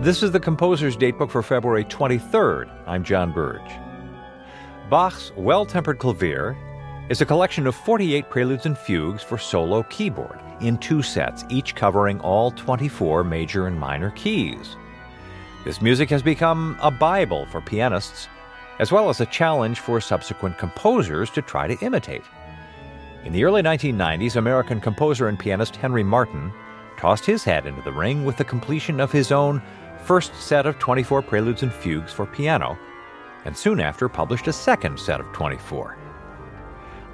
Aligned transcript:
This 0.00 0.22
is 0.22 0.30
the 0.30 0.40
Composer's 0.40 0.96
Datebook 0.96 1.28
for 1.28 1.42
February 1.42 1.84
23rd. 1.84 2.70
I'm 2.86 3.04
John 3.04 3.32
Burge. 3.32 3.60
Bach's 4.88 5.30
Well 5.36 5.66
Tempered 5.66 5.98
Clavier 5.98 6.56
is 7.10 7.20
a 7.20 7.26
collection 7.26 7.66
of 7.66 7.74
48 7.74 8.30
preludes 8.30 8.64
and 8.64 8.78
fugues 8.78 9.22
for 9.22 9.36
solo 9.36 9.82
keyboard 9.90 10.40
in 10.62 10.78
two 10.78 11.02
sets, 11.02 11.44
each 11.50 11.74
covering 11.74 12.18
all 12.20 12.50
24 12.52 13.24
major 13.24 13.66
and 13.66 13.78
minor 13.78 14.08
keys. 14.12 14.74
This 15.66 15.82
music 15.82 16.08
has 16.08 16.22
become 16.22 16.78
a 16.80 16.90
Bible 16.90 17.44
for 17.52 17.60
pianists, 17.60 18.26
as 18.78 18.90
well 18.90 19.10
as 19.10 19.20
a 19.20 19.26
challenge 19.26 19.80
for 19.80 20.00
subsequent 20.00 20.56
composers 20.56 21.28
to 21.32 21.42
try 21.42 21.66
to 21.66 21.84
imitate. 21.84 22.24
In 23.26 23.34
the 23.34 23.44
early 23.44 23.60
1990s, 23.60 24.36
American 24.36 24.80
composer 24.80 25.28
and 25.28 25.38
pianist 25.38 25.76
Henry 25.76 26.02
Martin 26.02 26.50
tossed 26.96 27.26
his 27.26 27.44
hat 27.44 27.66
into 27.66 27.82
the 27.82 27.92
ring 27.92 28.24
with 28.24 28.38
the 28.38 28.44
completion 28.44 28.98
of 28.98 29.12
his 29.12 29.30
own 29.32 29.60
first 30.04 30.34
set 30.34 30.66
of 30.66 30.78
24 30.78 31.22
preludes 31.22 31.62
and 31.62 31.72
fugues 31.72 32.12
for 32.12 32.26
piano, 32.26 32.78
and 33.44 33.56
soon 33.56 33.80
after 33.80 34.08
published 34.08 34.48
a 34.48 34.52
second 34.52 34.98
set 34.98 35.20
of 35.20 35.32
24. 35.32 35.96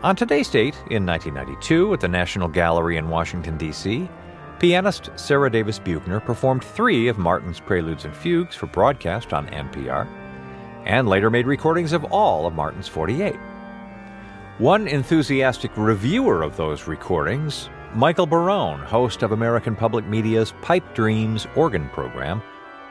On 0.03 0.15
today's 0.15 0.49
date, 0.49 0.77
in 0.91 1.07
1992, 1.07 1.95
at 1.95 2.01
the 2.01 2.09
National 2.09 2.49
Gallery 2.49 2.97
in 2.97 3.09
Washington, 3.09 3.57
D.C., 3.57 4.09
pianist 4.59 5.11
Sara 5.17 5.51
Davis 5.51 5.79
Buechner 5.79 6.21
performed 6.21 6.65
three 6.65 7.09
of 7.09 7.19
Martin's 7.19 7.61
preludes 7.61 8.05
and 8.05 8.15
fugues 8.15 8.55
for 8.55 8.67
broadcast 8.67 9.33
on 9.33 9.49
NPR, 9.49 10.07
and 10.85 11.09
later 11.09 11.31
made 11.31 11.47
recordings 11.47 11.93
of 11.93 12.05
all 12.05 12.47
of 12.47 12.55
Martin's 12.55 12.89
48. 12.89 13.37
One 14.59 14.89
enthusiastic 14.89 15.71
reviewer 15.77 16.43
of 16.43 16.57
those 16.57 16.87
recordings, 16.87 17.69
Michael 17.95 18.27
Barone, 18.27 18.81
host 18.81 19.23
of 19.23 19.33
American 19.33 19.75
Public 19.77 20.07
Media's 20.07 20.53
Pipedreams 20.63 21.47
organ 21.57 21.89
program, 21.91 22.43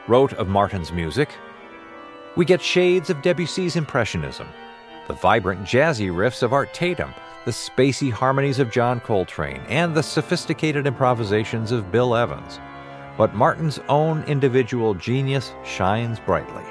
wrote 0.08 0.32
of 0.34 0.48
Martin's 0.48 0.92
music 0.92 1.30
We 2.36 2.44
get 2.44 2.62
shades 2.62 3.10
of 3.10 3.22
Debussy's 3.22 3.76
Impressionism, 3.76 4.48
the 5.08 5.14
vibrant 5.14 5.62
jazzy 5.62 6.10
riffs 6.10 6.42
of 6.42 6.52
Art 6.52 6.72
Tatum, 6.74 7.12
the 7.44 7.50
spacey 7.50 8.10
harmonies 8.10 8.58
of 8.58 8.70
John 8.70 9.00
Coltrane, 9.00 9.62
and 9.68 9.94
the 9.94 10.02
sophisticated 10.02 10.86
improvisations 10.86 11.72
of 11.72 11.92
Bill 11.92 12.16
Evans. 12.16 12.58
But 13.16 13.34
Martin's 13.34 13.78
own 13.88 14.22
individual 14.24 14.94
genius 14.94 15.52
shines 15.64 16.20
brightly. 16.20 16.64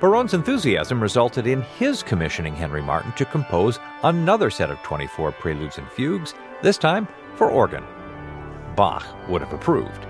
Barone's 0.00 0.34
enthusiasm 0.34 1.00
resulted 1.00 1.46
in 1.46 1.62
his 1.78 2.02
commissioning 2.02 2.54
Henry 2.54 2.82
Martin 2.82 3.12
to 3.12 3.24
compose 3.24 3.78
another 4.02 4.50
set 4.50 4.70
of 4.70 4.82
24 4.82 5.32
preludes 5.32 5.78
and 5.78 5.88
fugues, 5.88 6.34
this 6.62 6.78
time 6.78 7.06
for 7.36 7.50
organ. 7.50 7.84
Bach 8.76 9.06
would 9.28 9.42
have 9.42 9.52
approved. 9.52 10.06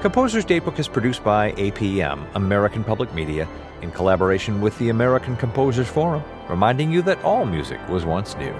Composer's 0.00 0.46
Datebook 0.46 0.78
is 0.78 0.88
produced 0.88 1.22
by 1.22 1.52
APM, 1.52 2.26
American 2.34 2.82
Public 2.82 3.12
Media, 3.12 3.46
in 3.82 3.90
collaboration 3.90 4.62
with 4.62 4.78
the 4.78 4.88
American 4.88 5.36
Composers 5.36 5.88
Forum, 5.88 6.24
reminding 6.48 6.90
you 6.90 7.02
that 7.02 7.22
all 7.22 7.44
music 7.44 7.78
was 7.86 8.06
once 8.06 8.34
new. 8.38 8.54